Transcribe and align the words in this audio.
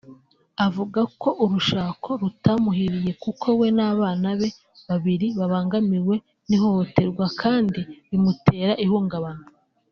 avuga 0.65 1.01
ko 1.21 1.29
urushako 1.43 2.09
rutamuhiriye 2.21 3.11
kuko 3.23 3.47
we 3.59 3.67
n’abana 3.77 4.27
be 4.39 4.49
babiri 4.87 5.27
babangamiwe 5.39 6.15
n’ihohoterwa 6.47 7.25
kandi 7.41 7.81
bimutera 8.09 8.73
ihungabana 8.85 9.45